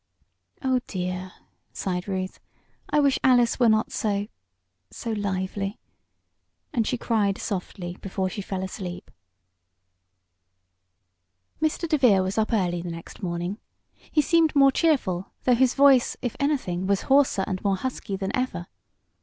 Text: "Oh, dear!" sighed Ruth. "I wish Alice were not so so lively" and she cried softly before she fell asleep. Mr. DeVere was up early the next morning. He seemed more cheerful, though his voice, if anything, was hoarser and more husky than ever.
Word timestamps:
"Oh, 0.63 0.79
dear!" 0.87 1.31
sighed 1.73 2.07
Ruth. 2.07 2.39
"I 2.89 2.99
wish 2.99 3.19
Alice 3.23 3.59
were 3.59 3.69
not 3.69 3.91
so 3.91 4.29
so 4.89 5.11
lively" 5.11 5.77
and 6.73 6.87
she 6.87 6.97
cried 6.97 7.37
softly 7.37 7.99
before 8.01 8.27
she 8.27 8.41
fell 8.41 8.63
asleep. 8.63 9.11
Mr. 11.61 11.87
DeVere 11.87 12.21
was 12.23 12.39
up 12.39 12.51
early 12.51 12.81
the 12.81 12.89
next 12.89 13.21
morning. 13.21 13.59
He 14.09 14.23
seemed 14.23 14.55
more 14.55 14.71
cheerful, 14.71 15.33
though 15.43 15.53
his 15.53 15.75
voice, 15.75 16.17
if 16.23 16.35
anything, 16.39 16.87
was 16.87 17.03
hoarser 17.03 17.43
and 17.45 17.63
more 17.63 17.75
husky 17.77 18.15
than 18.15 18.35
ever. 18.35 18.65